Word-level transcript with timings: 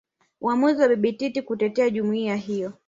Uamuzi 0.41 0.81
wa 0.81 0.87
Bibi 0.89 1.13
Titi 1.13 1.41
kutetea 1.41 1.89
jumuiya 1.89 2.31
ya 2.31 2.35
hiyo 2.37 2.73